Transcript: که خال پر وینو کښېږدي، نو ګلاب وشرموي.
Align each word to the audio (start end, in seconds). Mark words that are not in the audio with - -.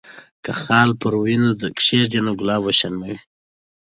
که 0.43 0.51
خال 0.61 0.89
پر 1.01 1.13
وینو 1.21 1.51
کښېږدي، 1.77 2.19
نو 2.25 2.31
ګلاب 2.39 2.61
وشرموي. 2.63 3.17